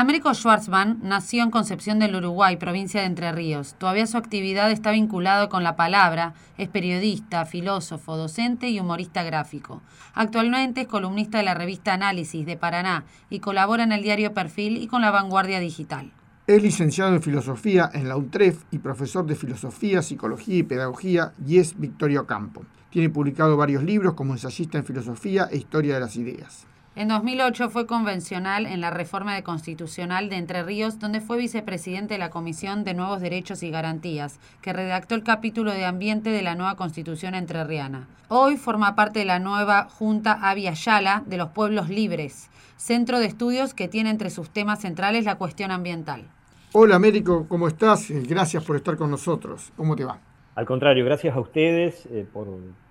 Américo 0.00 0.32
Schwartzman 0.32 0.98
nació 1.02 1.42
en 1.42 1.50
Concepción 1.50 1.98
del 1.98 2.16
Uruguay, 2.16 2.56
provincia 2.56 3.02
de 3.02 3.06
Entre 3.06 3.32
Ríos. 3.32 3.74
Todavía 3.76 4.06
su 4.06 4.16
actividad 4.16 4.70
está 4.70 4.92
vinculada 4.92 5.50
con 5.50 5.62
la 5.62 5.76
palabra, 5.76 6.32
es 6.56 6.70
periodista, 6.70 7.44
filósofo, 7.44 8.16
docente 8.16 8.70
y 8.70 8.80
humorista 8.80 9.22
gráfico. 9.24 9.82
Actualmente 10.14 10.80
es 10.80 10.86
columnista 10.86 11.36
de 11.36 11.44
la 11.44 11.52
revista 11.52 11.92
Análisis 11.92 12.46
de 12.46 12.56
Paraná 12.56 13.04
y 13.28 13.40
colabora 13.40 13.82
en 13.84 13.92
el 13.92 14.02
diario 14.02 14.32
Perfil 14.32 14.78
y 14.78 14.86
con 14.86 15.02
la 15.02 15.10
Vanguardia 15.10 15.60
Digital. 15.60 16.10
Es 16.46 16.62
licenciado 16.62 17.14
en 17.14 17.20
Filosofía 17.20 17.90
en 17.92 18.08
la 18.08 18.16
UTREF 18.16 18.62
y 18.70 18.78
profesor 18.78 19.26
de 19.26 19.36
Filosofía, 19.36 20.00
Psicología 20.00 20.56
y 20.56 20.62
Pedagogía 20.62 21.34
y 21.46 21.58
es 21.58 21.78
Victorio 21.78 22.26
Campo. 22.26 22.64
Tiene 22.88 23.10
publicado 23.10 23.54
varios 23.58 23.82
libros 23.82 24.14
como 24.14 24.32
ensayista 24.32 24.78
en 24.78 24.86
Filosofía 24.86 25.48
e 25.50 25.58
Historia 25.58 25.92
de 25.92 26.00
las 26.00 26.16
Ideas. 26.16 26.69
En 26.96 27.06
2008 27.06 27.70
fue 27.70 27.86
convencional 27.86 28.66
en 28.66 28.80
la 28.80 28.90
reforma 28.90 29.36
de 29.36 29.44
constitucional 29.44 30.28
de 30.28 30.36
Entre 30.36 30.64
Ríos, 30.64 30.98
donde 30.98 31.20
fue 31.20 31.38
vicepresidente 31.38 32.14
de 32.14 32.18
la 32.18 32.30
Comisión 32.30 32.82
de 32.82 32.94
Nuevos 32.94 33.20
Derechos 33.20 33.62
y 33.62 33.70
Garantías, 33.70 34.40
que 34.60 34.72
redactó 34.72 35.14
el 35.14 35.22
capítulo 35.22 35.70
de 35.70 35.84
ambiente 35.84 36.30
de 36.30 36.42
la 36.42 36.56
nueva 36.56 36.74
constitución 36.74 37.36
entrerriana. 37.36 38.08
Hoy 38.26 38.56
forma 38.56 38.96
parte 38.96 39.20
de 39.20 39.24
la 39.24 39.38
nueva 39.38 39.84
Junta 39.88 40.32
Avia 40.42 40.72
Yala 40.72 41.22
de 41.26 41.36
los 41.36 41.50
Pueblos 41.50 41.88
Libres, 41.88 42.50
centro 42.76 43.20
de 43.20 43.26
estudios 43.26 43.72
que 43.72 43.86
tiene 43.86 44.10
entre 44.10 44.28
sus 44.28 44.50
temas 44.50 44.80
centrales 44.80 45.24
la 45.24 45.38
cuestión 45.38 45.70
ambiental. 45.70 46.24
Hola 46.72 46.96
Américo, 46.96 47.46
¿cómo 47.48 47.68
estás? 47.68 48.06
Gracias 48.10 48.64
por 48.64 48.74
estar 48.74 48.96
con 48.96 49.12
nosotros. 49.12 49.72
¿Cómo 49.76 49.94
te 49.94 50.04
va? 50.04 50.18
Al 50.56 50.66
contrario, 50.66 51.04
gracias 51.04 51.36
a 51.36 51.40
ustedes 51.40 52.04
eh, 52.06 52.26
por, 52.32 52.48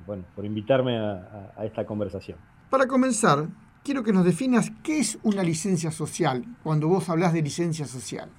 bueno, 0.08 0.24
por 0.38 0.46
invitarme 0.46 0.98
a, 0.98 1.52
a 1.58 1.66
esta 1.66 1.86
conversación. 1.86 2.38
Para 2.70 2.88
comenzar, 2.88 3.48
quiero 3.90 4.04
que 4.04 4.14
nos 4.14 4.24
definas 4.24 4.72
qué 4.84 5.00
es 5.00 5.18
una 5.24 5.42
licencia 5.42 5.90
social 5.90 6.46
cuando 6.62 6.88
vos 6.88 7.10
hablas 7.10 7.34
de 7.34 7.42
licencia 7.42 7.88
social. 7.88 8.30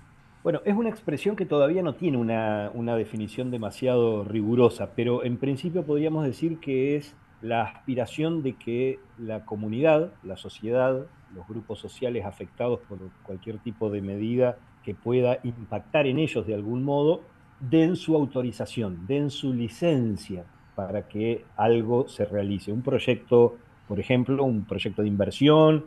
Bueno, 0.45 0.61
es 0.65 0.77
una 0.77 0.91
expresión 0.91 1.35
que 1.35 1.45
todavía 1.45 1.83
no 1.83 1.97
tiene 1.97 2.19
una, 2.19 2.95
definición 2.95 3.51
demasiado 3.51 4.23
rigurosa, 4.23 4.91
pero 4.95 5.25
en 5.25 5.39
principio 5.39 5.85
podríamos 5.85 6.25
decir 6.25 6.61
que 6.61 6.95
es 6.95 7.17
la 7.43 7.63
aspiración 7.63 8.45
de 8.45 8.53
que 8.53 9.01
la 9.19 9.45
comunidad, 9.45 10.13
la 10.23 10.37
sociedad, 10.37 11.07
los 11.35 11.49
grupos 11.49 11.81
sociales 11.81 12.25
afectados 12.27 12.79
por 12.89 12.99
cualquier 13.25 13.59
tipo 13.59 13.91
de 13.91 14.03
medida 14.03 14.57
que 14.85 14.95
pueda 14.95 15.41
impactar 15.43 16.07
en 16.07 16.21
ellos 16.21 16.47
de 16.47 16.55
algún 16.55 16.85
modo, 16.85 17.23
den 17.59 17.97
su 17.97 18.15
autorización, 18.15 19.05
den 19.09 19.31
su 19.31 19.53
licencia 19.53 20.45
para 20.77 21.09
que 21.09 21.45
algo 21.57 22.07
se 22.07 22.25
realice. 22.25 22.71
Un 22.71 22.83
proyecto 22.83 23.57
por 23.91 23.99
ejemplo, 23.99 24.45
un 24.45 24.67
proyecto 24.67 25.03
de 25.03 25.09
inversión, 25.09 25.87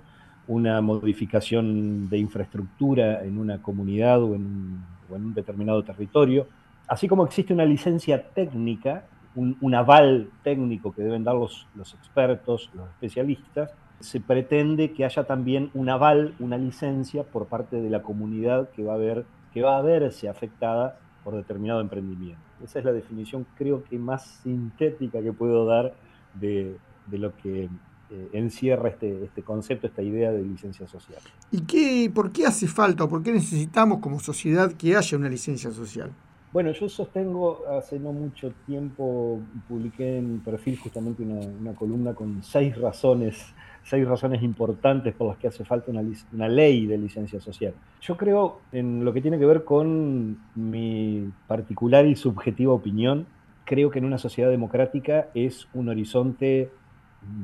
una 0.49 0.81
modificación 0.81 2.09
de 2.09 2.17
infraestructura 2.17 3.23
en 3.23 3.37
una 3.37 3.61
comunidad 3.61 4.21
o 4.21 4.35
en 4.35 4.83
un, 5.09 5.33
determinado 5.33 5.81
territorio, 5.83 6.45
así 6.85 7.07
como 7.07 7.23
existe 7.23 7.53
una 7.53 7.63
licencia 7.63 8.21
técnica, 8.21 9.05
un, 9.35 9.73
aval 9.73 10.29
técnico 10.43 10.91
que 10.91 11.01
deben 11.01 11.23
dar 11.23 11.35
los, 11.35 11.65
expertos, 11.77 12.69
los 12.73 12.89
especialistas, 12.89 13.71
se 14.01 14.19
pretende 14.19 14.91
que 14.91 15.05
haya 15.05 15.23
también 15.23 15.71
un 15.73 15.87
aval, 15.87 16.36
una 16.39 16.58
licencia 16.58 17.23
por 17.23 17.45
parte 17.45 17.81
de 17.81 17.89
la 17.89 18.02
comunidad 18.02 18.69
que 18.71 18.83
va 18.83 18.95
a, 18.95 18.97
ver, 18.97 19.23
que 19.53 19.61
va 19.61 19.77
a 19.77 19.81
verse 19.81 20.27
afectada 20.27 20.99
por 21.23 21.36
determinado 21.36 21.80
emprendimiento. 21.80 22.42
Esa 22.61 22.80
es 22.80 22.86
la 22.86 22.92
definición 22.92 23.45
creo 23.55 23.81
que 23.86 23.97
más 23.97 24.42
sintética 24.43 25.21
que 25.21 25.31
puedo 25.31 25.65
dar 25.65 25.93
de, 26.33 26.75
de 27.08 27.17
lo 27.17 27.36
que 27.37 27.69
eh, 28.13 28.29
encierra 28.33 28.89
este, 28.89 29.25
este 29.25 29.41
concepto, 29.41 29.87
esta 29.87 30.03
idea 30.03 30.31
de 30.31 30.43
licencia 30.43 30.87
social. 30.87 31.19
¿Y 31.51 31.61
qué, 31.61 32.11
por 32.13 32.31
qué 32.31 32.45
hace 32.45 32.67
falta 32.67 33.05
o 33.05 33.09
por 33.09 33.23
qué 33.23 33.31
necesitamos 33.31 34.01
como 34.01 34.19
sociedad 34.19 34.71
que 34.73 34.95
haya 34.95 35.17
una 35.17 35.29
licencia 35.29 35.71
social? 35.71 36.11
Bueno, 36.51 36.71
yo 36.73 36.87
sostengo, 36.87 37.63
hace 37.67 37.97
no 37.97 38.13
mucho 38.13 38.51
tiempo 38.67 39.39
publiqué 39.67 40.19
en 40.19 40.41
perfil 40.41 40.77
justamente 40.77 41.23
una, 41.23 41.73
columna 41.73 42.13
con 42.13 42.43
seis 42.43 42.77
razones, 42.77 43.55
seis 43.81 44.07
razones 44.07 44.43
importantes 44.43 45.15
por 45.15 45.30
las 45.30 45.37
que 45.37 45.47
hace 45.47 45.65
falta 45.65 45.89
una, 45.89 46.03
una, 46.31 46.47
ley 46.47 46.85
de 46.85 46.99
licencia 46.99 47.41
social. 47.41 47.73
Yo 47.99 48.15
creo 48.15 48.59
en 48.71 49.03
lo 49.03 49.11
que 49.11 49.21
tiene 49.21 49.39
que 49.39 49.47
ver 49.47 49.63
con 49.63 50.37
mi 50.53 51.31
particular 51.47 52.05
y 52.05 52.15
subjetiva 52.15 52.73
opinión, 52.73 53.25
creo 53.65 53.89
que 53.89 53.97
en 53.97 54.05
una 54.05 54.19
sociedad 54.19 54.51
democrática 54.51 55.30
es 55.33 55.67
un 55.73 55.89
horizonte 55.89 56.69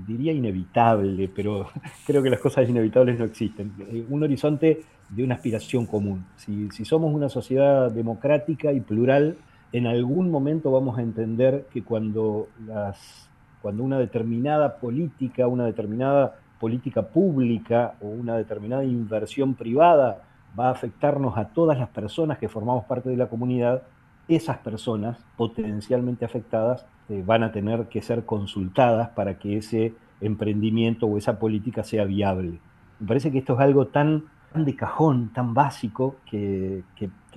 diría 0.07 0.31
inevitable, 0.31 1.29
pero 1.33 1.67
creo 2.05 2.21
que 2.21 2.29
las 2.29 2.39
cosas 2.39 2.67
inevitables 2.67 3.17
no 3.19 3.25
existen. 3.25 3.73
Eh, 3.91 4.05
un 4.09 4.23
horizonte 4.23 4.81
de 5.09 5.23
una 5.23 5.35
aspiración 5.35 5.85
común. 5.85 6.25
Si, 6.37 6.69
somos 6.85 7.13
una 7.13 7.29
sociedad 7.29 7.91
democrática 7.91 8.71
y 8.71 8.79
plural, 8.79 9.37
en 9.71 9.87
algún 9.87 10.29
momento 10.29 10.71
vamos 10.71 10.97
a 10.97 11.01
entender 11.01 11.67
que 11.71 11.83
cuando, 11.83 12.47
las, 12.65 13.29
cuando 13.61 13.83
una 13.83 13.99
determinada 13.99 14.77
política, 14.77 15.47
una 15.47 15.65
determinada 15.65 16.35
política 16.59 17.01
pública 17.03 17.95
o 18.01 18.07
una 18.07 18.37
determinada 18.37 18.83
inversión 18.83 19.55
privada 19.55 20.23
va 20.59 20.67
a 20.67 20.71
afectarnos 20.71 21.37
a 21.37 21.49
todas 21.49 21.77
las 21.77 21.89
personas 21.89 22.37
que 22.37 22.49
formamos 22.49 22.85
parte 22.85 23.09
de 23.09 23.17
la 23.17 23.27
comunidad, 23.27 23.83
esas 24.29 24.59
personas 24.59 25.17
potencialmente 25.35 26.23
afectadas 26.23 26.85
eh, 27.09 27.23
van 27.25 27.43
a 27.43 27.51
tener 27.51 27.87
que 27.87 28.01
ser 28.01 28.25
consultadas 28.25 29.09
para 29.09 29.39
que 29.39 29.57
ese 29.57 29.95
emprendimiento 30.21 31.07
o 31.07 31.17
esa 31.17 31.39
política 31.39 31.83
sea 31.83 32.05
viable. 32.05 32.59
Me 32.99 33.07
parece 33.07 33.31
que 33.31 33.39
esto 33.39 33.53
es 33.55 33.59
algo 33.59 33.87
tan, 33.87 34.25
de 34.53 34.75
cajón, 34.75 35.31
tan 35.33 35.53
básico, 35.53 36.17
que, 36.29 36.83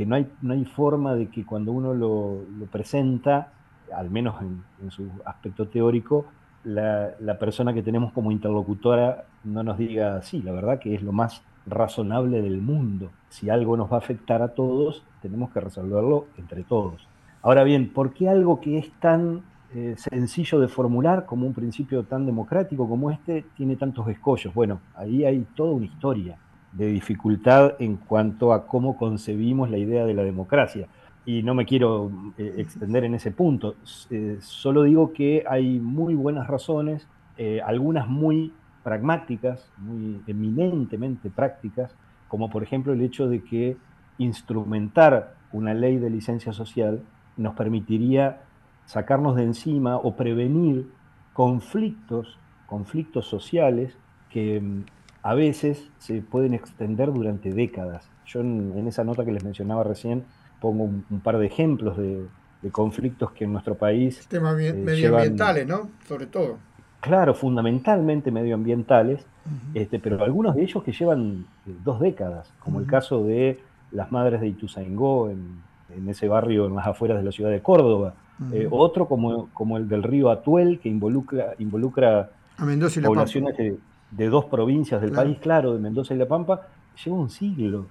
no, 0.07 0.17
hay, 0.17 0.31
no 0.43 0.53
hay 0.53 0.65
forma 0.67 1.15
de 1.15 1.29
que 1.29 1.45
cuando 1.47 1.73
uno 1.73 1.95
lo, 1.95 2.41
presenta, 2.71 3.53
al 3.95 4.11
menos 4.11 4.37
en, 4.43 4.91
su 4.91 5.09
aspecto 5.25 5.69
teórico, 5.69 6.27
la, 6.65 7.11
la, 7.21 7.39
persona 7.39 7.73
que 7.73 7.83
tenemos 7.83 8.13
como 8.13 8.31
interlocutora 8.31 9.25
no 9.45 9.63
nos 9.63 9.79
diga, 9.79 10.23
sí, 10.23 10.43
la 10.43 10.53
verdad 10.53 10.79
que 10.79 10.95
es 10.95 11.03
lo 11.03 11.13
más 11.13 11.43
razonable 11.67 12.43
del 12.43 12.61
mundo. 12.61 13.11
Si 13.28 13.50
algo 13.50 13.77
nos 13.77 13.91
va 13.91 13.97
a 13.97 13.99
afectar 13.99 14.43
a 14.43 14.49
todos, 14.49 15.05
tenemos 15.21 15.50
que 15.50 15.61
resolverlo 15.61 16.27
entre 16.37 16.65
todos. 16.65 17.06
Ahora 17.43 17.65
bien, 17.65 17.93
¿por 17.93 18.12
qué 18.12 18.28
algo 18.28 18.61
que 18.61 18.78
es 18.78 18.91
tan 19.00 19.43
eh, 19.75 19.95
sencillo 19.97 20.61
de 20.61 20.69
formular 20.69 21.27
como 21.27 21.47
un 21.47 21.55
principio 21.55 22.05
tan 22.05 22.27
democrático 22.27 22.89
como 22.89 23.11
este 23.11 23.45
tiene 23.56 23.77
tantos 23.77 24.09
escollos? 24.09 24.55
Bueno, 24.55 24.81
ahí 24.95 25.25
hay 25.25 25.47
toda 25.55 25.73
una 25.73 25.87
historia 25.87 26.39
de 26.73 26.87
dificultad 26.87 27.75
en 27.79 27.97
cuanto 27.97 28.53
a 28.53 28.67
cómo 28.67 28.97
concebimos 28.97 29.71
la 29.71 29.79
idea 29.79 30.05
de 30.05 30.15
la 30.15 30.23
democracia. 30.23 30.89
Y 31.25 31.43
no 31.43 31.55
me 31.55 31.67
quiero 31.67 32.11
eh, 32.37 32.55
extender 32.59 33.05
en 33.05 33.15
ese 33.15 33.31
punto, 33.31 33.77
eh, 34.11 34.39
solo 34.41 34.83
digo 34.83 35.12
que 35.12 35.44
hay 35.49 35.79
muy 35.79 36.15
buenas 36.15 36.49
razones, 36.49 37.06
algunas 37.65 38.06
muy 38.06 38.53
pragmáticas, 38.82 39.70
muy 39.78 40.20
eminentemente 40.26 41.31
prácticas, 41.31 41.94
como 42.28 42.50
por 42.50 42.62
ejemplo 42.62 42.93
el 42.93 43.03
hecho 43.03 43.28
de 43.28 43.43
que 43.43 43.76
instrumentar 44.19 45.34
una 45.53 45.75
ley 45.75 45.98
de 45.98 46.10
licencia 46.10 46.53
social 46.53 47.03
nos 47.37 47.54
permitiría 47.54 48.43
sacarnos 48.87 49.37
de 49.37 49.44
encima 49.44 49.96
o 49.96 50.17
prevenir 50.17 50.88
conflictos, 51.32 52.38
conflictos 52.67 53.26
sociales 53.26 53.96
que 54.31 54.61
mm, 54.61 54.85
a 55.23 55.35
veces 55.35 55.88
se 55.99 56.20
pueden 56.20 56.55
extender 56.55 57.12
durante 57.12 57.52
décadas. 57.52 58.08
Yo 58.26 58.40
en, 58.40 58.87
esa 58.87 59.05
nota 59.05 59.25
que 59.25 59.32
les 59.32 59.44
mencionaba 59.44 59.85
recién 59.85 60.25
pongo 60.61 60.85
un, 60.85 61.20
par 61.23 61.38
de 61.38 61.46
ejemplos 61.46 61.96
de, 61.96 62.26
conflictos 62.70 63.32
que 63.32 63.44
en 63.44 63.52
nuestro 63.52 63.75
país... 63.75 64.26
Temas 64.28 64.58
eh, 64.61 64.73
medioambientales, 64.73 65.67
¿no? 65.67 65.90
Sobre 66.06 66.26
todo 66.26 66.58
claro, 67.02 67.34
fundamentalmente 67.34 68.31
medioambientales, 68.31 69.26
este, 69.75 69.99
pero 69.99 70.22
algunos 70.22 70.54
de 70.54 70.62
ellos 70.62 70.82
que 70.84 70.93
llevan 70.93 71.44
eh, 71.66 71.75
dos 71.84 72.00
décadas, 72.00 72.50
como 72.60 72.78
el 72.78 72.87
caso 72.87 73.25
de 73.25 73.60
las 73.90 74.12
madres 74.12 74.40
de 74.40 74.46
Ituzaingó, 74.46 75.28
en, 75.28 75.60
ese 76.08 76.26
barrio 76.26 76.66
en 76.66 76.76
las 76.76 76.87
afueras 76.87 77.19
de 77.19 77.25
la 77.25 77.32
ciudad 77.32 77.50
de 77.50 77.60
Córdoba, 77.60 78.14
eh, 78.52 78.66
otro 78.70 79.06
como, 79.06 79.49
como, 79.52 79.76
el 79.76 79.88
del 79.88 80.02
río 80.02 80.31
Atuel, 80.31 80.78
que 80.81 80.88
involucra, 80.88 81.54
involucra 81.58 82.31
a 82.56 82.64
Mendoza 82.64 83.00
y 83.00 83.02
poblaciones 83.02 83.56
de, 83.56 84.28
dos 84.28 84.46
provincias 84.46 85.02
del 85.02 85.12
país, 85.12 85.38
claro, 85.38 85.75
de 85.75 85.81
Mendoza 85.81 86.14
y 86.14 86.19
La 86.19 86.26
Pampa, 86.26 86.62
lleva 87.04 87.16
un 87.16 87.28
siglo. 87.28 87.87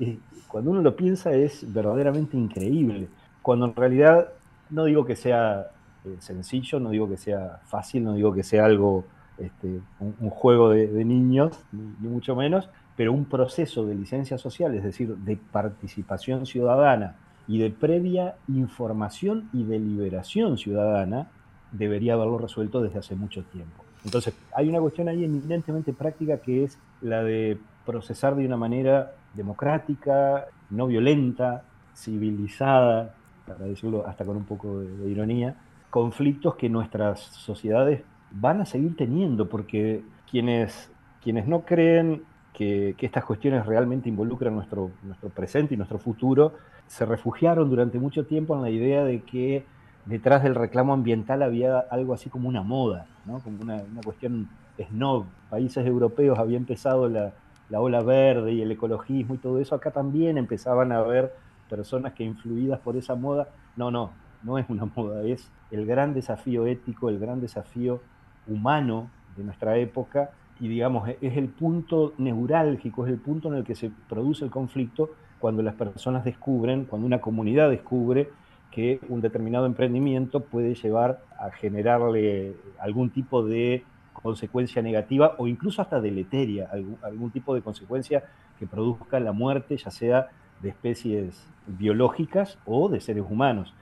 Eh, 0.00 0.18
cuando 0.48 0.70
uno 0.70 0.82
lo 0.82 0.96
piensa 0.96 1.32
es 1.32 1.70
verdaderamente 1.72 2.36
increíble, 2.36 3.08
cuando 3.40 3.66
en 3.66 3.76
realidad 3.76 4.28
no 4.70 4.86
digo 4.86 5.04
que 5.04 5.16
sea 5.16 5.68
eh, 6.04 6.16
sencillo, 6.18 6.80
no 6.80 6.90
digo 6.90 7.08
que 7.08 7.16
sea 7.16 7.60
fácil, 7.64 8.04
no 8.04 8.14
digo 8.14 8.32
que 8.32 8.42
sea 8.42 8.64
algo, 8.64 9.04
este, 9.38 9.80
un, 10.00 10.30
juego 10.30 10.70
de, 10.70 11.04
niños, 11.04 11.58
ni, 11.72 12.08
mucho 12.08 12.36
menos, 12.36 12.68
pero 12.96 13.12
un 13.12 13.24
proceso 13.24 13.84
de 13.86 13.94
licencia 13.94 14.38
social, 14.38 14.74
es 14.74 14.84
decir, 14.84 15.16
de 15.16 15.36
participación 15.36 16.46
ciudadana 16.46 17.16
y 17.48 17.58
de 17.58 17.70
previa 17.70 18.36
información 18.48 19.48
y 19.52 19.64
deliberación 19.64 20.56
ciudadana, 20.58 21.28
debería 21.72 22.14
haberlo 22.14 22.38
resuelto 22.38 22.82
desde 22.82 23.00
hace 23.00 23.16
mucho 23.16 23.42
tiempo. 23.44 23.84
Entonces, 24.04 24.34
hay 24.54 24.68
una 24.68 24.80
cuestión 24.80 25.08
ahí 25.08 25.24
eminentemente 25.24 25.92
práctica 25.92 26.38
que 26.38 26.64
es 26.64 26.78
la 27.00 27.22
de 27.22 27.58
procesar 27.84 28.36
de 28.36 28.46
una 28.46 28.56
manera 28.56 29.14
democrática, 29.34 30.46
no 30.70 30.86
violenta, 30.86 31.64
civilizada, 31.94 33.14
para 33.46 33.64
decirlo 33.66 34.06
hasta 34.06 34.24
con 34.24 34.36
un 34.36 34.44
poco 34.44 34.80
de, 34.80 35.10
ironía, 35.10 35.56
conflictos 35.94 36.56
que 36.56 36.68
nuestras 36.68 37.20
sociedades 37.20 38.02
van 38.32 38.60
a 38.60 38.66
seguir 38.66 38.96
teniendo, 38.96 39.48
porque 39.48 40.02
quienes, 40.28 40.90
quienes 41.22 41.46
no 41.46 41.60
creen 41.60 42.24
que, 42.52 42.96
estas 42.98 43.24
cuestiones 43.24 43.64
realmente 43.64 44.08
involucran 44.08 44.56
nuestro, 44.56 44.90
nuestro 45.04 45.28
presente 45.28 45.74
y 45.74 45.76
nuestro 45.76 46.00
futuro, 46.00 46.54
se 46.88 47.06
refugiaron 47.06 47.70
durante 47.70 48.00
mucho 48.00 48.26
tiempo 48.26 48.56
en 48.56 48.62
la 48.62 48.70
idea 48.70 49.04
de 49.04 49.22
que 49.22 49.66
detrás 50.04 50.42
del 50.42 50.56
reclamo 50.56 50.92
ambiental 50.92 51.44
había 51.44 51.78
algo 51.78 52.12
así 52.12 52.28
como 52.28 52.48
una 52.48 52.62
moda, 52.62 53.06
¿no? 53.24 53.38
como 53.38 53.62
una, 53.62 53.76
una 53.76 54.00
cuestión 54.02 54.48
snob. 54.88 55.26
Países 55.48 55.86
europeos 55.86 56.40
había 56.40 56.56
empezado 56.56 57.08
la, 57.08 57.34
la 57.70 57.80
ola 57.80 58.02
verde 58.02 58.52
y 58.52 58.62
el 58.62 58.72
ecologismo 58.72 59.36
y 59.36 59.38
todo 59.38 59.60
eso, 59.60 59.76
acá 59.76 59.92
también 59.92 60.38
empezaban 60.38 60.90
a 60.90 60.98
haber 60.98 61.32
personas 61.70 62.14
que 62.14 62.24
influidas 62.24 62.80
por 62.80 62.96
esa 62.96 63.14
moda, 63.14 63.46
no, 63.76 63.92
no, 63.92 64.10
no 64.44 64.58
es 64.58 64.66
una 64.68 64.84
moda, 64.96 65.22
es 65.24 65.50
el 65.70 65.86
gran 65.86 66.14
desafío 66.14 66.66
ético, 66.66 67.08
el 67.08 67.18
gran 67.18 67.40
desafío 67.40 68.00
humano 68.46 69.10
de 69.36 69.44
nuestra 69.44 69.76
época 69.78 70.30
y 70.60 70.68
digamos, 70.68 71.08
es 71.20 71.36
el 71.36 71.48
punto 71.48 72.12
neurálgico, 72.18 73.04
es 73.04 73.12
el 73.12 73.18
punto 73.18 73.48
en 73.48 73.54
el 73.54 73.64
que 73.64 73.74
se 73.74 73.90
produce 74.08 74.44
el 74.44 74.50
conflicto 74.50 75.10
cuando 75.40 75.62
las 75.62 75.74
personas 75.74 76.24
descubren, 76.24 76.84
cuando 76.84 77.06
una 77.06 77.20
comunidad 77.20 77.70
descubre 77.70 78.30
que 78.70 79.00
un 79.08 79.20
determinado 79.20 79.66
emprendimiento 79.66 80.40
puede 80.40 80.74
llevar 80.74 81.20
a 81.38 81.50
generarle 81.50 82.56
algún 82.78 83.10
tipo 83.10 83.44
de 83.44 83.84
consecuencia 84.12 84.80
negativa 84.80 85.34
o 85.38 85.46
incluso 85.46 85.82
hasta 85.82 86.00
deleteria, 86.00 86.70
algún, 87.02 87.30
tipo 87.30 87.54
de 87.54 87.62
consecuencia 87.62 88.24
que 88.58 88.66
produzca 88.66 89.20
la 89.20 89.32
muerte, 89.32 89.76
ya 89.76 89.90
sea 89.90 90.28
de 90.64 90.70
especies 90.70 91.46
biológicas 91.66 92.58
o 92.64 92.88
de 92.88 93.00
seres 93.00 93.24
humanos. 93.28 93.72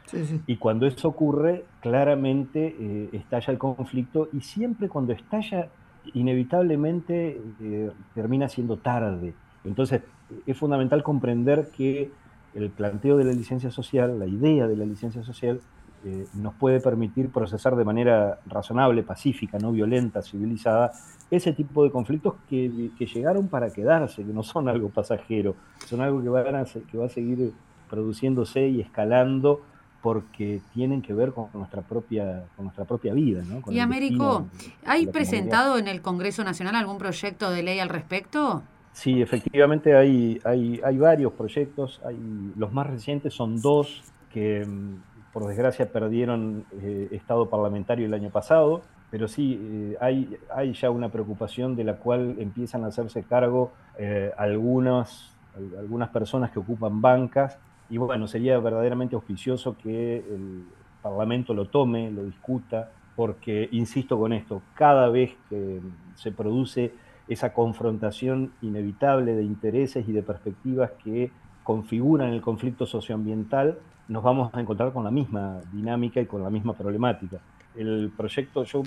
Y 0.47 0.57
cuando 0.57 0.87
eso 0.87 1.09
ocurre, 1.09 1.65
claramente 1.81 2.77
eh, 2.79 3.09
estalla 3.13 3.53
el 3.53 3.59
conflicto 3.59 4.29
y 4.33 4.41
siempre 4.41 4.89
cuando 4.89 5.13
estalla, 5.13 5.69
inevitablemente 6.13 7.41
eh, 7.61 7.91
termina 8.15 8.49
siendo 8.49 8.77
tarde. 8.77 9.35
Entonces, 9.65 10.03
es 10.45 10.57
fundamental 10.57 11.03
comprender 11.03 11.71
que 11.75 12.11
el 12.55 12.69
planteo 12.71 13.17
de 13.17 13.25
la 13.25 13.33
licencia 13.33 13.71
social, 13.71 14.19
la 14.19 14.27
idea 14.27 14.67
de 14.67 14.77
la 14.77 14.85
licencia 14.85 15.23
social, 15.23 15.61
eh, 16.05 16.27
nos 16.35 16.55
puede 16.55 16.81
permitir 16.81 17.31
procesar 17.31 17.77
de 17.77 17.85
manera 17.85 18.39
razonable, 18.47 19.03
pacífica, 19.03 19.59
no 19.59 19.73
violenta, 19.73 20.23
civilizada, 20.23 20.93
ese 21.31 21.53
tipo 21.53 21.85
de 21.85 21.91
conflictos 21.91 22.35
que, 22.49 22.91
llegaron 22.99 23.49
para 23.49 23.71
quedarse, 23.71 24.25
que 24.25 24.33
no 24.33 24.43
son 24.43 24.69
algo 24.69 24.89
pasajero, 24.89 25.55
son 25.87 26.01
algo 26.01 26.21
que, 26.21 26.83
que 26.91 26.99
va 26.99 27.07
a 27.07 27.09
seguir 27.09 27.53
produciéndose 27.89 28.69
y 28.69 28.81
escalando 28.81 29.61
porque 30.03 30.61
tienen 30.75 31.01
que 31.01 31.15
ver 31.15 31.33
con 31.33 31.49
nuestra 31.55 31.83
propia, 31.83 32.45
con 32.57 32.65
nuestra 32.65 32.85
propia 32.85 33.15
vida. 33.15 33.45
y 33.69 33.79
Américo, 33.79 34.49
¿hay 34.85 35.07
presentado 35.07 35.79
en 35.79 35.87
el 35.87 36.03
Congreso 36.03 36.43
Nacional 36.43 36.75
algún 36.75 36.99
proyecto 36.99 37.51
de 37.51 37.63
ley 37.63 37.79
al 37.79 37.89
respecto? 37.89 38.63
Sí, 38.93 39.23
efectivamente 39.23 39.97
hay, 39.97 40.41
hay, 40.45 40.81
hay 40.85 40.99
varios 40.99 41.33
proyectos, 41.33 42.01
hay, 42.05 42.19
los 42.57 42.73
más 42.73 42.89
recientes 42.89 43.33
son 43.33 43.63
dos 43.63 44.03
que 44.33 44.67
mm, 44.67 45.12
por 45.33 45.47
desgracia 45.47 45.91
perdieron 45.91 46.65
eh, 46.73 47.09
estado 47.13 47.49
parlamentario 47.49 48.07
el 48.07 48.15
año 48.15 48.31
pasado, 48.31 48.83
pero 49.11 49.29
sí 49.29 49.59
eh, 49.61 49.97
hay, 50.01 50.73
ya 50.75 50.91
una 50.91 51.09
preocupación 51.09 51.75
de 51.75 51.85
la 51.85 51.97
cual 51.97 52.37
empiezan 52.39 52.85
a 52.85 52.89
hacerse 52.89 53.23
cargo 53.23 53.73
eh, 53.99 54.33
algunas, 54.37 55.35
algunas 55.79 56.11
personas 56.11 56.51
que 56.51 56.59
ocupan 56.59 57.01
bancas 57.01 57.59
y 57.89 57.99
bueno, 57.99 58.27
sería 58.27 58.59
verdaderamente 58.59 59.15
auspicioso 59.15 59.77
que 59.77 60.19
el 60.19 60.65
Parlamento 61.03 61.53
lo 61.53 61.67
tome, 61.67 62.11
lo 62.11 62.25
discuta, 62.25 62.91
porque, 63.17 63.69
insisto 63.73 64.19
con 64.19 64.33
esto, 64.33 64.63
cada 64.75 65.09
vez 65.09 65.37
que 65.51 65.81
se 66.15 66.33
produce 66.33 66.93
esa 67.29 67.53
confrontación 67.53 68.53
inevitable 68.63 69.35
de 69.35 69.43
intereses 69.43 70.09
y 70.09 70.13
de 70.13 70.23
perspectivas 70.23 70.93
que 71.05 71.31
configuran 71.63 72.33
el 72.33 72.41
conflicto 72.41 72.87
socioambiental, 72.87 73.79
nos 74.09 74.23
vamos 74.23 74.55
a 74.55 74.61
encontrar 74.61 74.93
con 74.93 75.05
la 75.05 75.11
misma 75.11 75.61
dinámica 75.73 76.21
y 76.21 76.27
con 76.27 76.43
la 76.43 76.51
misma 76.51 76.75
problemática. 76.75 77.39
El 77.75 78.13
proyecto, 78.17 78.65
yo 78.65 78.83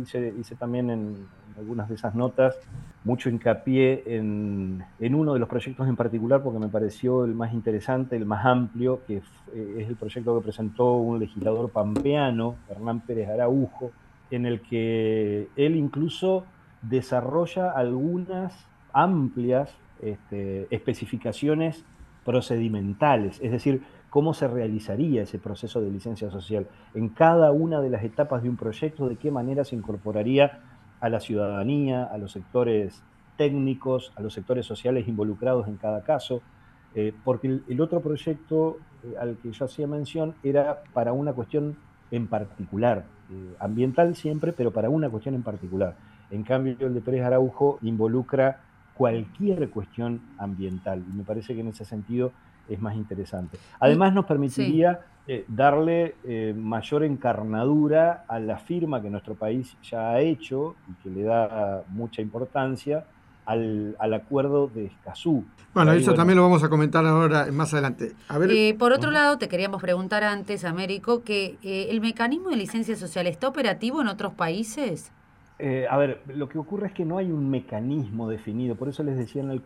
hice, 0.00 0.32
también 0.58 0.90
en 0.90 1.26
algunas 1.58 1.88
de 1.88 1.96
esas 1.96 2.14
notas 2.14 2.56
mucho 3.04 3.28
hincapié 3.28 4.04
en, 4.06 4.82
uno 5.00 5.34
de 5.34 5.38
los 5.38 5.48
proyectos 5.48 5.86
en 5.88 5.96
particular 5.96 6.42
porque 6.42 6.58
me 6.58 6.68
pareció 6.68 7.24
el 7.24 7.34
más 7.34 7.52
interesante, 7.52 8.16
el 8.16 8.24
más 8.24 8.46
amplio, 8.46 9.00
que 9.06 9.18
es 9.18 9.88
el 9.88 9.96
proyecto 9.96 10.38
que 10.38 10.44
presentó 10.44 10.94
un 10.94 11.18
legislador 11.18 11.70
pampeano, 11.70 12.56
Hernán 12.70 13.00
Pérez 13.00 13.28
Araujo, 13.28 13.90
en 14.30 14.46
el 14.46 14.62
que 14.62 15.48
él 15.56 15.76
incluso 15.76 16.44
desarrolla 16.80 17.70
algunas 17.70 18.54
amplias 18.92 19.76
este, 20.00 20.66
especificaciones 20.74 21.84
procedimentales, 22.24 23.40
es 23.42 23.50
decir, 23.50 23.82
cómo 24.10 24.34
se 24.34 24.46
realizaría 24.46 25.22
ese 25.22 25.38
proceso 25.38 25.80
de 25.80 25.90
licencia 25.90 26.30
social 26.30 26.66
en 26.94 27.08
cada 27.08 27.50
una 27.50 27.80
de 27.80 27.90
las 27.90 28.04
etapas 28.04 28.42
de 28.42 28.50
un 28.50 28.56
proyecto, 28.56 29.08
de 29.08 29.16
qué 29.16 29.30
manera 29.30 29.64
se 29.64 29.74
incorporaría 29.74 30.60
a 31.00 31.08
la 31.08 31.18
ciudadanía, 31.18 32.04
a 32.04 32.18
los 32.18 32.32
sectores 32.32 33.02
técnicos, 33.36 34.12
a 34.16 34.22
los 34.22 34.34
sectores 34.34 34.66
sociales 34.66 35.08
involucrados 35.08 35.66
en 35.66 35.76
cada 35.76 36.02
caso, 36.02 36.42
eh, 36.94 37.14
porque 37.24 37.60
el, 37.66 37.80
otro 37.80 38.00
proyecto 38.00 38.76
eh, 39.02 39.14
al 39.18 39.36
que 39.38 39.50
yo 39.50 39.64
hacía 39.64 39.86
mención 39.86 40.34
era 40.42 40.82
para 40.92 41.12
una 41.12 41.32
cuestión 41.32 41.76
en 42.10 42.26
particular, 42.28 43.04
eh, 43.30 43.54
ambiental 43.58 44.14
siempre, 44.14 44.52
pero 44.52 44.72
para 44.72 44.90
una 44.90 45.08
cuestión 45.08 45.34
en 45.34 45.42
particular. 45.42 45.96
En 46.30 46.42
cambio, 46.44 46.76
el 46.80 46.94
de 46.94 47.00
Pérez 47.00 47.24
Araujo 47.24 47.78
involucra 47.82 48.60
cualquier 48.94 49.68
cuestión 49.70 50.20
ambiental 50.38 51.02
y 51.08 51.16
me 51.16 51.24
parece 51.24 51.54
que 51.54 51.60
en 51.60 51.68
ese 51.68 51.84
sentido 51.84 52.32
es 52.68 52.80
más 52.80 52.94
interesante. 52.94 53.58
Además 53.80 54.14
nos 54.14 54.24
permitiría 54.26 55.00
eh, 55.26 55.44
darle 55.48 56.16
eh, 56.24 56.54
mayor 56.56 57.04
encarnadura 57.04 58.24
a 58.28 58.38
la 58.38 58.58
firma 58.58 59.00
que 59.00 59.10
nuestro 59.10 59.34
país 59.34 59.76
ya 59.82 60.10
ha 60.10 60.20
hecho 60.20 60.74
y 60.88 61.02
que 61.02 61.10
le 61.10 61.22
da 61.22 61.84
mucha 61.88 62.22
importancia 62.22 63.04
al, 63.44 63.96
acuerdo 64.14 64.68
de 64.68 64.86
Escazú. 64.86 65.44
Bueno, 65.74 65.92
eso 65.92 66.14
también 66.14 66.36
lo 66.36 66.42
vamos 66.42 66.62
a 66.62 66.68
comentar 66.68 67.04
ahora 67.04 67.46
más 67.50 67.72
adelante. 67.72 68.12
Eh, 68.48 68.74
por 68.78 68.92
otro 68.92 69.10
lado, 69.10 69.38
te 69.38 69.48
queríamos 69.48 69.82
preguntar 69.82 70.22
antes, 70.22 70.64
Américo, 70.64 71.22
que 71.22 71.56
el 71.62 72.00
mecanismo 72.00 72.50
de 72.50 72.56
licencia 72.56 72.94
social 72.94 73.26
está 73.26 73.48
operativo 73.48 74.00
en 74.00 74.08
otros 74.08 74.32
países. 74.34 75.12
Eh, 75.64 75.86
a 75.88 75.96
ver, 75.96 76.22
lo 76.26 76.48
que 76.48 76.58
ocurre 76.58 76.88
es 76.88 76.92
que 76.92 77.04
no 77.04 77.18
hay 77.18 77.30
un 77.30 77.48
mecanismo 77.48 78.28
definido, 78.28 78.74
por 78.74 78.88
eso 78.88 79.04
les 79.04 79.16
decía 79.16 79.42
en, 79.42 79.62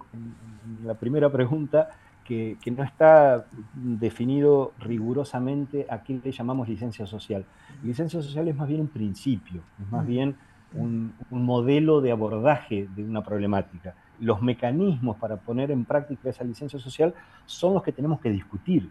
la 0.84 0.92
primera 0.92 1.32
pregunta 1.32 1.88
que, 2.22 2.58
no 2.66 2.82
está 2.82 3.46
definido 3.72 4.74
rigurosamente 4.78 5.86
a 5.88 6.02
qué 6.02 6.20
le 6.22 6.32
llamamos 6.32 6.68
licencia 6.68 7.06
social. 7.06 7.46
Licencia 7.82 8.20
social 8.20 8.46
es 8.46 8.54
más 8.54 8.68
bien 8.68 8.82
un 8.82 8.88
principio, 8.88 9.62
es 9.80 9.90
más 9.90 10.06
bien 10.06 10.36
un, 10.74 11.14
modelo 11.30 12.02
de 12.02 12.12
abordaje 12.12 12.88
de 12.94 13.02
una 13.02 13.24
problemática. 13.24 13.94
Los 14.20 14.42
mecanismos 14.42 15.16
para 15.16 15.38
poner 15.38 15.70
en 15.70 15.86
práctica 15.86 16.28
esa 16.28 16.44
licencia 16.44 16.78
social 16.78 17.14
son 17.46 17.72
los 17.72 17.82
que 17.82 17.92
tenemos 17.92 18.20
que 18.20 18.28
discutir. 18.28 18.90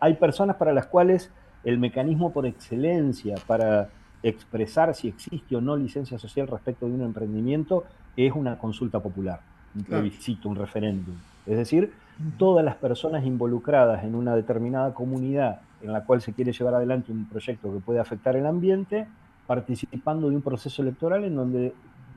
Hay 0.00 0.14
personas 0.14 0.54
para 0.54 0.72
las 0.72 0.86
cuales 0.86 1.32
el 1.64 1.78
mecanismo 1.78 2.32
por 2.32 2.46
excelencia 2.46 3.34
para 3.48 3.88
expresar 4.28 4.94
si 4.94 5.08
existe 5.08 5.56
o 5.56 5.60
no 5.60 5.76
licencia 5.76 6.18
social 6.18 6.48
respecto 6.48 6.86
de 6.86 6.94
un 6.94 7.02
emprendimiento 7.02 7.84
es 8.16 8.32
una 8.32 8.58
consulta 8.58 9.00
popular, 9.00 9.40
un 9.74 9.84
plebiscito, 9.84 10.48
un 10.48 10.56
referéndum. 10.56 11.14
Es 11.46 11.56
decir, 11.56 11.92
todas 12.38 12.64
las 12.64 12.76
personas 12.76 13.24
involucradas 13.24 14.04
en 14.04 14.14
una 14.14 14.34
determinada 14.34 14.94
comunidad 14.94 15.60
en 15.82 15.92
la 15.92 16.04
cual 16.04 16.20
se 16.20 16.32
quiere 16.32 16.52
llevar 16.52 16.74
adelante 16.74 17.12
un 17.12 17.26
proyecto 17.26 17.72
que 17.72 17.80
puede 17.80 18.00
afectar 18.00 18.36
el 18.36 18.46
ambiente, 18.46 19.06
participando 19.46 20.28
de 20.28 20.36
un 20.36 20.42
proceso 20.42 20.82
electoral 20.82 21.24
en 21.24 21.36
donde 21.36 21.74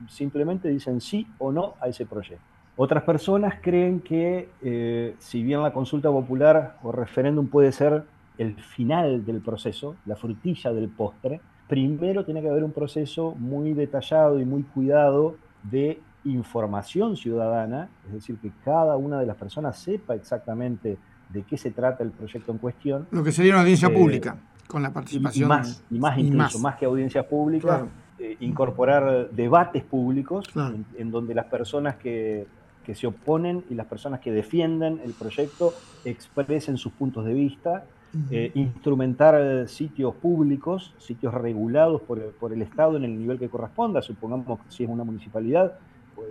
simplemente 0.08 0.68
dicen 0.68 1.00
sí 1.00 1.26
o 1.38 1.52
no 1.52 1.74
a 1.80 1.88
ese 1.88 2.06
proyecto. 2.06 2.42
Otras 2.76 3.02
personas 3.02 3.56
creen 3.60 4.00
que 4.00 4.48
eh, 4.62 5.14
si 5.18 5.42
bien 5.42 5.62
la 5.62 5.72
consulta 5.72 6.10
popular 6.10 6.78
o 6.82 6.92
referéndum 6.92 7.46
puede 7.48 7.72
ser 7.72 8.04
el 8.38 8.54
final 8.54 9.26
del 9.26 9.40
proceso, 9.40 9.96
la 10.06 10.16
frutilla 10.16 10.72
del 10.72 10.88
postre, 10.88 11.40
primero 11.70 12.24
tiene 12.24 12.42
que 12.42 12.48
haber 12.48 12.64
un 12.64 12.72
proceso 12.72 13.36
muy 13.38 13.74
detallado 13.74 14.40
y 14.40 14.44
muy 14.44 14.64
cuidado 14.64 15.36
de 15.62 16.00
información 16.24 17.16
ciudadana, 17.16 17.88
es 18.08 18.12
decir, 18.12 18.36
que 18.38 18.50
cada 18.64 18.96
una 18.96 19.20
de 19.20 19.26
las 19.26 19.36
personas 19.36 19.78
sepa 19.78 20.16
exactamente 20.16 20.98
de 21.28 21.42
qué 21.44 21.56
se 21.56 21.70
trata 21.70 22.02
el 22.02 22.10
proyecto 22.10 22.50
en 22.50 22.58
cuestión. 22.58 23.06
Lo 23.12 23.22
que 23.22 23.30
sería 23.30 23.52
una 23.52 23.60
audiencia 23.60 23.86
eh, 23.86 23.96
pública, 23.96 24.36
con 24.66 24.82
la 24.82 24.92
participación. 24.92 25.46
Y 25.46 25.48
más, 25.48 25.84
y 25.88 25.98
más 26.00 26.18
incluso, 26.18 26.58
más. 26.58 26.74
que 26.76 26.86
audiencias 26.86 27.24
públicas, 27.26 27.82
eh, 28.18 28.36
incorporar 28.40 29.30
debates 29.30 29.84
públicos 29.84 30.46
en, 30.98 31.10
donde 31.12 31.36
las 31.36 31.46
personas 31.46 31.94
que, 31.94 32.48
que 32.84 32.96
se 32.96 33.06
oponen 33.06 33.62
y 33.70 33.74
las 33.74 33.86
personas 33.86 34.18
que 34.18 34.32
defienden 34.32 35.00
el 35.04 35.12
proyecto 35.12 35.72
expresen 36.04 36.78
sus 36.78 36.90
puntos 36.92 37.24
de 37.24 37.32
vista 37.32 37.84
eh, 38.30 38.50
instrumentar 38.54 39.68
sitios 39.68 40.14
públicos, 40.16 40.94
sitios 40.98 41.32
regulados 41.32 42.00
por, 42.02 42.20
por, 42.32 42.52
el 42.52 42.62
Estado 42.62 42.96
en 42.96 43.04
el 43.04 43.18
nivel 43.18 43.38
que 43.38 43.48
corresponda, 43.48 44.02
supongamos 44.02 44.58
que 44.58 44.64
si 44.68 44.84
es 44.84 44.90
una 44.90 45.04
municipalidad, 45.04 45.78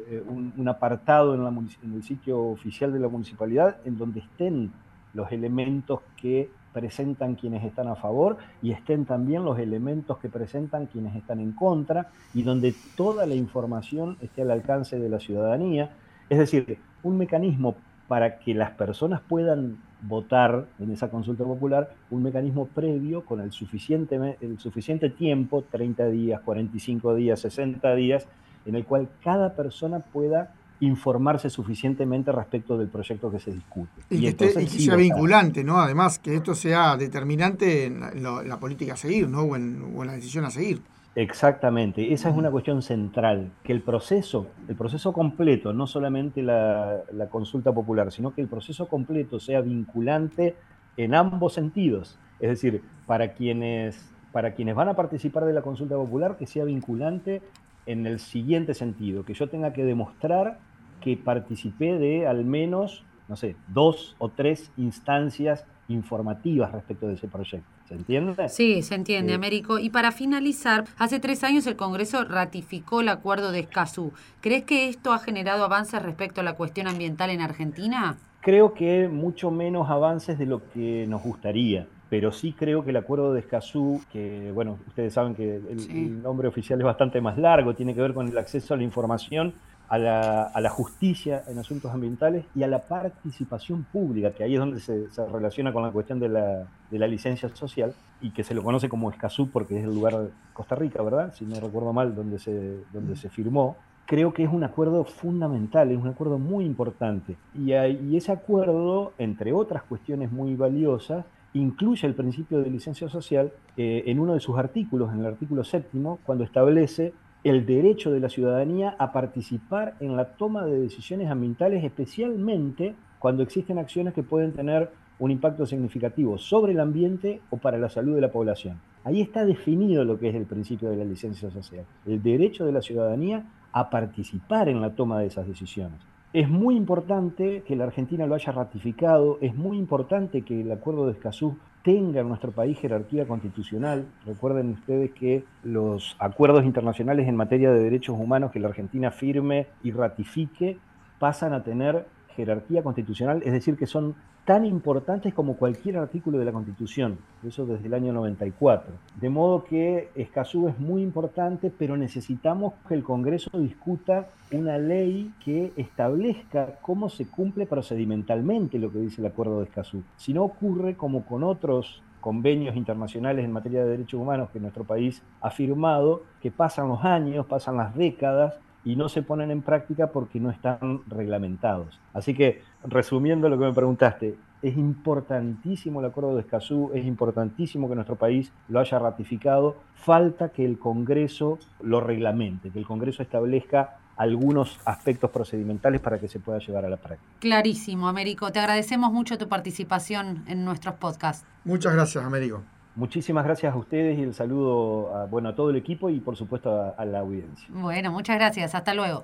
eh, 0.10 0.24
un, 0.28 0.68
apartado 0.68 1.34
en, 1.36 1.44
la, 1.44 1.50
en, 1.50 1.94
el 1.94 2.04
sitio 2.04 2.40
oficial 2.42 2.92
de 2.92 3.00
la 3.00 3.08
municipalidad 3.08 3.78
en 3.86 3.98
donde 3.98 4.20
estén 4.20 4.72
los 5.14 5.32
elementos 5.32 6.02
que 6.18 6.50
presentan 6.74 7.36
quienes 7.36 7.64
están 7.64 7.88
a 7.88 7.96
favor 7.96 8.38
y 8.62 8.72
estén 8.72 9.06
también 9.06 9.44
los 9.44 9.58
elementos 9.58 10.18
que 10.20 10.30
presentan 10.30 10.86
quienes 10.86 11.16
están 11.16 11.40
en 11.40 11.54
contra 11.54 12.10
y 12.34 12.44
donde 12.44 12.76
toda 12.96 13.26
la 13.26 13.36
información 13.36 14.18
esté 14.22 14.44
al 14.44 14.52
alcance 14.52 15.00
de 15.00 15.10
la 15.10 15.20
ciudadanía. 15.20 15.92
Es 16.30 16.38
decir, 16.38 16.78
un 17.02 17.18
mecanismo 17.18 17.76
para 18.08 18.40
que 18.40 18.54
las 18.54 18.72
personas 18.72 19.22
puedan 19.28 19.78
votar 20.02 20.66
en 20.80 20.92
esa 20.92 21.10
consulta 21.10 21.44
popular 21.44 21.94
un 22.10 22.24
mecanismo 22.24 22.68
previo 22.68 23.26
con 23.26 23.42
el 23.42 23.52
suficiente, 23.52 24.38
el 24.42 24.60
suficiente 24.60 25.10
tiempo, 25.10 25.64
30 25.70 26.08
días, 26.08 26.42
45 26.42 27.16
días, 27.16 27.40
60 27.42 27.96
días, 27.96 28.28
en 28.66 28.76
el 28.76 28.86
cual 28.86 29.10
cada 29.24 29.56
persona 29.56 30.00
pueda 30.00 30.54
informarse 30.82 31.50
suficientemente 31.50 32.32
respecto 32.32 32.78
del 32.78 32.88
proyecto 32.88 33.30
que 33.30 33.40
se 33.40 33.52
discute. 33.52 34.02
Y, 34.10 34.32
que, 34.34 34.50
sea 34.50 34.96
vinculante, 34.96 35.64
¿no? 35.64 35.80
Además, 35.80 36.20
que 36.20 36.36
esto 36.36 36.56
sea 36.56 36.96
determinante 36.96 37.86
en 37.86 38.24
la, 38.24 38.60
política 38.60 38.94
a 38.94 38.98
seguir, 38.98 39.28
¿no? 39.28 39.42
o 39.42 39.56
en 39.58 40.08
la 40.08 40.14
decisión 40.14 40.46
a 40.46 40.52
seguir. 40.52 40.82
Exactamente, 41.16 42.14
esa 42.14 42.30
es 42.30 42.38
una 42.38 42.52
cuestión 42.52 42.84
central, 42.84 43.52
que 43.64 43.74
el 43.74 43.82
proceso, 43.82 44.48
el 44.68 44.76
proceso 44.76 45.12
completo, 45.12 45.74
no 45.74 45.88
solamente 45.88 46.44
la, 46.44 47.04
consulta 47.32 47.74
popular, 47.74 48.12
sino 48.12 48.34
que 48.34 48.42
el 48.42 48.48
proceso 48.48 48.88
completo 48.88 49.40
sea 49.40 49.62
vinculante 49.62 50.56
en 50.98 51.16
ambos 51.16 51.54
sentidos. 51.54 52.20
Es 52.40 52.50
decir, 52.50 52.84
para 53.08 53.34
quienes, 53.34 54.08
para 54.32 54.54
quienes 54.54 54.76
van 54.76 54.88
a 54.88 54.96
participar 54.96 55.46
de 55.46 55.54
la 55.54 55.64
consulta 55.64 55.96
popular, 55.96 56.38
que 56.38 56.46
sea 56.46 56.64
vinculante 56.64 57.42
en 57.88 58.06
el 58.06 58.20
siguiente 58.20 58.76
sentido, 58.76 59.26
que 59.26 59.34
yo 59.34 59.50
tenga 59.50 59.74
que 59.74 59.84
demostrar 59.84 60.60
que 61.02 61.18
participé 61.18 61.98
de 61.98 62.28
al 62.28 62.46
menos, 62.46 63.04
no 63.28 63.36
sé, 63.36 63.56
dos 63.68 64.16
o 64.20 64.30
tres 64.30 64.72
instancias 64.78 65.66
informativas 65.88 66.72
respecto 66.72 67.08
de 67.08 67.16
ese 67.16 67.28
proyecto. 67.28 67.79
¿Se 67.90 67.96
entiende? 67.96 68.50
Sí, 68.50 68.84
se 68.84 68.94
entiende, 68.94 69.34
Américo. 69.34 69.80
Y 69.80 69.90
para 69.90 70.12
finalizar, 70.12 70.86
hace 71.00 71.20
tres 71.20 71.44
años 71.44 71.66
el 71.66 71.76
Congreso 71.76 72.24
ratificó 72.24 73.02
el 73.02 73.10
acuerdo 73.10 73.52
de 73.52 73.62
Escazú. 73.62 74.14
¿Crees 74.42 74.64
que 74.64 74.90
esto 74.90 75.12
ha 75.12 75.18
generado 75.18 75.66
avances 75.66 76.02
respecto 76.02 76.42
a 76.42 76.44
la 76.44 76.54
cuestión 76.54 76.88
ambiental 76.88 77.32
en 77.32 77.42
Argentina? 77.42 78.16
Creo 78.42 78.76
que 78.76 79.10
mucho 79.10 79.50
menos 79.50 79.90
avances 79.90 80.38
de 80.38 80.46
lo 80.46 80.62
que 80.72 81.06
nos 81.08 81.24
gustaría 81.24 81.88
pero 82.10 82.32
sí 82.32 82.54
creo 82.54 82.84
que 82.84 82.90
el 82.90 82.98
acuerdo 82.98 83.34
de 83.34 83.42
Escazú, 83.42 84.02
que 84.12 84.52
bueno, 84.52 84.80
ustedes 84.88 85.14
saben 85.14 85.36
que 85.36 85.58
el, 85.58 86.24
nombre 86.24 86.48
oficial 86.48 86.80
es 86.80 86.86
bastante 86.86 87.22
más 87.22 87.38
largo, 87.38 87.76
tiene 87.76 87.94
que 87.94 88.02
ver 88.02 88.14
con 88.14 88.28
el 88.28 88.38
acceso 88.38 88.74
a 88.74 88.78
la 88.78 88.84
información 88.84 89.54
a 89.90 89.98
la, 89.98 90.70
justicia 90.70 91.44
en 91.48 91.58
asuntos 91.58 91.92
ambientales 91.92 92.46
y 92.56 92.64
a 92.64 92.68
la 92.68 92.80
participación 92.80 93.84
pública, 93.84 94.32
que 94.32 94.44
ahí 94.44 94.54
es 94.54 94.60
donde 94.60 94.80
se, 94.80 95.08
relaciona 95.32 95.74
con 95.74 95.84
la 95.84 95.92
cuestión 95.92 96.20
de 96.20 96.30
la, 96.30 97.08
licencia 97.08 97.50
social 97.56 97.94
y 98.22 98.32
que 98.32 98.44
se 98.44 98.54
lo 98.54 98.64
conoce 98.64 98.88
como 98.88 99.10
Escazú 99.10 99.50
porque 99.50 99.78
es 99.80 99.84
el 99.84 99.94
lugar 99.94 100.18
de 100.18 100.30
Costa 100.54 100.76
Rica, 100.76 101.02
¿verdad? 101.02 101.34
Si 101.34 101.46
no 101.46 101.60
recuerdo 101.60 101.92
mal, 101.92 102.16
donde 102.16 102.38
se, 102.40 102.84
donde 102.94 103.16
se 103.16 103.30
firmó. 103.30 103.78
Creo 104.06 104.34
que 104.34 104.44
es 104.44 104.52
un 104.52 104.64
acuerdo 104.64 105.04
fundamental, 105.06 105.92
es 105.92 105.98
un 105.98 106.08
acuerdo 106.08 106.40
muy 106.40 106.66
importante. 106.66 107.36
Y, 107.54 107.74
y 107.74 108.18
ese 108.18 108.32
acuerdo, 108.32 109.14
entre 109.18 109.54
otras 109.54 109.84
cuestiones 109.84 110.32
muy 110.32 110.56
valiosas, 110.56 111.26
incluye 111.54 112.08
el 112.08 112.14
principio 112.14 112.60
de 112.60 112.70
licencia 112.70 113.10
social 113.10 113.52
eh, 113.78 114.04
en 114.06 114.20
uno 114.20 114.34
de 114.34 114.40
sus 114.40 114.58
artículos, 114.58 115.12
en 115.14 115.22
el 115.22 115.26
artículo 115.26 115.64
séptimo, 115.64 116.20
cuando 116.26 116.44
establece 116.44 117.14
el 117.44 117.66
derecho 117.66 118.12
de 118.12 118.20
la 118.20 118.30
ciudadanía 118.30 118.96
a 119.00 119.12
participar 119.14 119.96
en 120.00 120.18
la 120.18 120.26
toma 120.36 120.66
de 120.66 120.80
decisiones 120.80 121.30
ambientales, 121.30 121.84
especialmente 121.84 122.96
cuando 123.18 123.44
existen 123.44 123.78
acciones 123.78 124.14
que 124.14 124.24
pueden 124.24 124.54
tener 124.54 124.92
un 125.20 125.32
impacto 125.32 125.66
significativo 125.66 126.38
sobre 126.38 126.74
el 126.74 126.80
ambiente 126.80 127.42
o 127.50 127.58
para 127.58 127.78
la 127.78 127.90
salud 127.90 128.16
de 128.16 128.22
la 128.22 128.32
población. 128.32 128.80
Ahí 129.04 129.22
está 129.22 129.46
definido 129.46 130.04
lo 130.04 130.20
que 130.20 130.30
es 130.30 130.36
el 130.36 130.46
principio 130.46 130.90
de 130.90 130.98
la 130.98 131.06
licencia 131.06 131.50
social, 131.50 131.86
el 132.06 132.22
derecho 132.22 132.66
de 132.66 132.72
la 132.72 132.82
ciudadanía 132.82 133.46
a 133.72 133.90
participar 133.90 134.68
en 134.70 134.82
la 134.82 134.96
toma 134.96 135.20
de 135.20 135.28
esas 135.28 135.48
decisiones. 135.48 136.00
Es 136.32 136.50
muy 136.50 136.76
importante 136.76 137.64
que 137.66 137.76
la 137.76 137.86
Argentina 137.86 138.28
lo 138.28 138.36
haya 138.36 138.52
ratificado, 138.52 139.38
es 139.42 139.56
muy 139.56 139.78
importante 139.78 140.44
que 140.44 140.62
el 140.62 140.72
acuerdo 140.72 141.06
de 141.06 141.14
Escazú 141.14 141.58
tenga 141.84 142.22
en 142.22 142.28
nuestro 142.28 142.52
país 142.52 142.78
jerarquía 142.80 143.28
constitucional. 143.28 144.06
Recuerden 144.26 144.72
ustedes 144.72 145.12
que 145.12 145.44
los 145.64 146.16
acuerdos 146.20 146.66
internacionales 146.66 147.28
en 147.28 147.36
materia 147.36 147.72
de 147.72 147.80
derechos 147.80 148.18
humanos 148.20 148.52
que 148.52 148.60
la 148.60 148.68
Argentina 148.68 149.12
firme 149.12 149.68
y 149.84 149.92
ratifique 149.92 150.78
pasan 151.20 151.54
a 151.54 151.64
tener 151.64 152.06
jerarquía 152.36 152.84
constitucional, 152.84 153.42
es 153.44 153.52
decir, 153.52 153.78
que 153.78 153.86
son 153.86 154.16
tan 154.46 154.66
importantes 154.66 155.32
como 155.34 155.58
cualquier 155.58 155.98
artículo 155.98 156.40
de 156.40 156.46
la 156.46 156.52
Constitución, 156.52 157.20
eso 157.48 157.68
desde 157.68 157.86
el 157.86 157.94
año 157.94 158.14
94. 158.14 158.92
De 159.22 159.30
modo 159.30 159.64
que 159.64 160.10
Escazú 160.16 160.68
es 160.68 160.80
muy 160.80 161.04
importante, 161.04 161.72
pero 161.78 161.96
necesitamos 161.96 162.74
que 162.88 162.96
el 162.96 163.04
Congreso 163.04 163.52
discuta 163.60 164.30
una 164.52 164.80
ley 164.80 165.32
que 165.46 165.72
establezca 165.76 166.80
cómo 166.82 167.10
se 167.10 167.28
cumple 167.28 167.68
procedimentalmente 167.68 168.80
lo 168.80 168.92
que 168.92 168.98
dice 168.98 169.22
el 169.22 169.28
Acuerdo 169.28 169.60
de 169.60 169.66
Escazú. 169.66 170.02
Si 170.18 170.34
no 170.34 170.44
ocurre 170.44 170.96
como 170.96 171.26
con 171.26 171.44
otros 171.44 172.02
convenios 172.20 172.76
internacionales 172.76 173.46
en 173.46 173.52
materia 173.52 173.84
de 173.84 173.92
derechos 173.92 174.20
humanos 174.20 174.50
que 174.52 174.60
nuestro 174.60 174.84
país 174.84 175.22
ha 175.42 175.52
firmado, 175.52 176.24
que 176.42 176.50
pasan 176.50 176.88
los 176.88 177.06
años, 177.06 177.46
pasan 177.46 177.78
las 177.78 177.96
décadas 177.96 178.56
y 178.86 178.96
no 178.96 179.10
se 179.10 179.22
ponen 179.22 179.52
en 179.52 179.62
práctica 179.62 180.08
porque 180.08 180.40
no 180.40 180.50
están 180.50 181.02
reglamentados. 181.08 182.00
Así 182.14 182.34
que, 182.34 182.62
resumiendo 182.84 183.50
lo 183.50 183.58
que 183.58 183.66
me 183.66 183.74
preguntaste, 183.74 184.36
es 184.62 184.78
importantísimo 184.78 186.00
el 186.00 186.08
acuerdo 186.08 186.36
de 186.36 186.42
Escazú, 186.42 186.92
es 186.94 187.06
importantísimo 187.06 187.88
que 187.88 187.96
nuestro 187.96 188.16
país 188.16 188.52
lo 188.68 188.80
haya 188.80 189.00
ratificado, 189.00 189.78
falta 189.96 190.50
que 190.50 190.66
el 190.66 190.78
Congreso 190.78 191.60
lo 191.82 192.02
reglamente, 192.02 192.70
que 192.70 192.80
el 192.80 192.86
Congreso 192.86 193.24
establezca 193.24 193.98
algunos 194.18 194.78
aspectos 194.84 195.30
procedimentales 195.30 196.02
para 196.02 196.20
que 196.20 196.28
se 196.28 196.40
pueda 196.40 196.60
llevar 196.60 196.84
a 196.84 196.90
la 196.90 196.98
práctica. 196.98 197.32
Clarísimo, 197.40 198.10
Américo. 198.10 198.52
Te 198.52 198.60
agradecemos 198.60 199.14
mucho 199.14 199.38
tu 199.38 199.48
participación 199.48 200.44
en 200.48 200.66
nuestros 200.66 200.96
podcasts. 200.96 201.46
Muchas 201.64 201.94
gracias, 201.94 202.26
Américo. 202.26 202.62
Muchísimas 203.00 203.46
gracias 203.46 203.74
a 203.74 203.78
ustedes 203.78 204.20
y 204.20 204.24
el 204.24 204.34
saludo 204.34 205.16
a, 205.16 205.26
bueno, 205.26 205.48
a 205.48 205.56
todo 205.56 205.70
el 205.70 205.78
equipo 205.78 206.10
y 206.10 206.20
por 206.20 206.36
supuesto 206.36 206.94
a, 206.98 207.06
la 207.06 207.20
audiencia. 207.20 207.66
Bueno, 207.70 208.12
muchas 208.12 208.36
gracias. 208.36 208.76
Hasta 208.76 208.94
luego. 208.94 209.24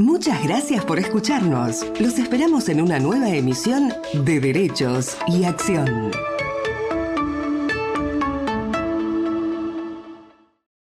Muchas 0.00 0.42
gracias 0.42 0.84
por 0.84 0.98
escucharnos. 0.98 1.86
Los 2.00 2.18
esperamos 2.18 2.68
en 2.68 2.80
una 2.80 2.98
nueva 2.98 3.28
emisión 3.28 3.92
de 4.12 4.40
Derechos 4.40 5.16
y 5.28 5.44
Acción. 5.44 6.10